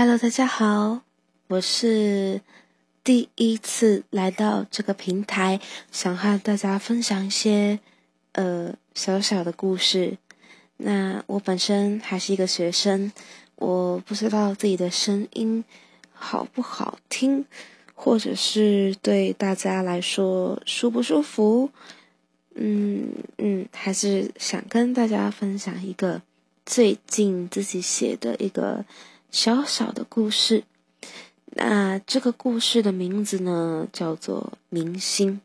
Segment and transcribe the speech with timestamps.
[0.00, 1.00] Hello，大家好，
[1.48, 2.40] 我是
[3.02, 5.58] 第一次来到这个平台，
[5.90, 7.80] 想和大家分享一些
[8.30, 10.16] 呃小小的故事。
[10.76, 13.10] 那我本身还是一个学生，
[13.56, 15.64] 我不知道自己的声音
[16.12, 17.44] 好不好听，
[17.92, 21.70] 或者是对大家来说舒不舒服。
[22.54, 23.08] 嗯
[23.38, 26.22] 嗯，还是想跟大家分享一个
[26.64, 28.84] 最近自己写的一个。
[29.30, 30.64] 小小的故事，
[31.46, 35.40] 那这个故事的名字呢，叫做《明星》。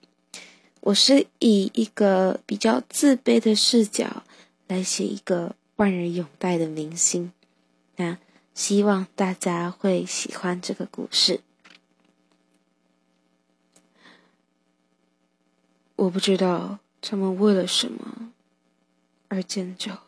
[0.79, 4.23] 我是以一个比较自卑的视角
[4.67, 7.33] 来写一个万人拥戴的明星，
[7.97, 8.17] 那
[8.53, 11.41] 希望大家会喜欢这个故事。
[15.97, 18.31] 我不知道他们为了什么
[19.27, 20.03] 而尖叫，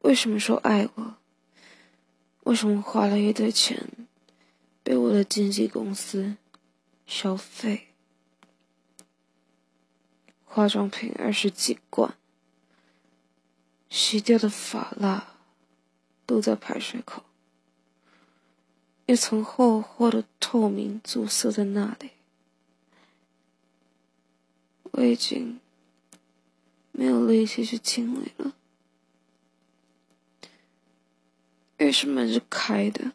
[0.00, 1.17] 为什么说爱我？
[2.48, 3.86] 为什么花了一堆钱，
[4.82, 6.38] 被我的经纪公司
[7.06, 7.88] 消费？
[10.46, 12.16] 化妆品二十几罐，
[13.90, 15.34] 洗掉的发蜡
[16.24, 17.22] 都在排水口，
[19.04, 22.12] 一层厚厚的透明阻塞在那里。
[24.92, 25.60] 我已经
[26.92, 28.54] 没有力气去清理了。
[31.88, 33.12] 浴室门是开的，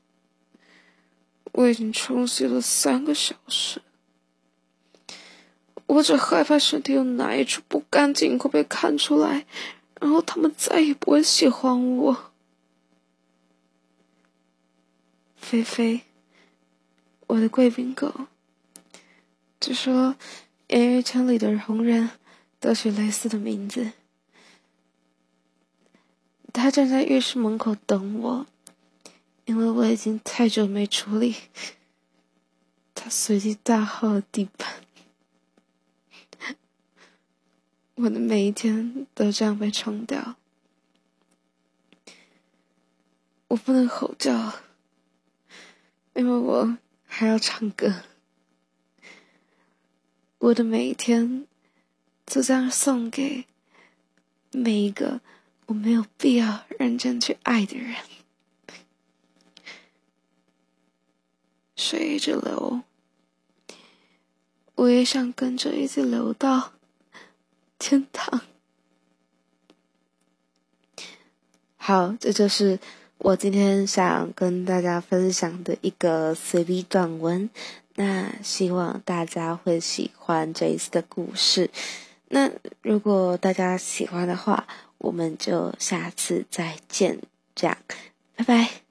[1.52, 3.84] 我已经冲洗了三个小时，
[5.86, 9.46] 我只害怕身体有哪一处不干净会被看出来，
[10.02, 12.32] 然后他们再也不会喜欢我。
[15.36, 16.02] 菲菲，
[17.28, 18.12] 我的贵宾狗，
[19.60, 20.16] 据说
[20.70, 22.10] 演艺圈里的红人
[22.60, 23.92] 都取类似的名字。
[26.52, 28.48] 他站在浴室门口等我。
[29.46, 31.36] 因为我已经太久没处理，
[32.96, 34.82] 他随地大号的地板，
[37.96, 40.36] 我的每一天都这样被冲掉。
[43.50, 44.62] 我不能吼叫，
[46.14, 48.04] 因为我还要唱歌。
[50.40, 51.46] 我的每一天，
[52.26, 53.46] 就这样送给
[54.52, 55.22] 每一个
[55.68, 57.96] 我没有必要认真去爱的人。
[61.84, 62.82] 水一直流，
[64.76, 66.72] 我也想跟着一直流到
[67.78, 68.42] 天堂。
[71.76, 72.80] 好，这就是
[73.18, 77.50] 我今天想跟大家分享的一个随笔短文。
[77.96, 81.70] 那希望大家会喜欢这一次的故事。
[82.30, 82.50] 那
[82.82, 84.66] 如果大家喜欢的话，
[84.98, 87.20] 我们就下次再见，
[87.54, 87.78] 这样，
[88.36, 88.83] 拜拜。